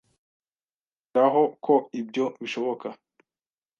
[1.05, 2.87] Yongera ho ko ibyo bishoboka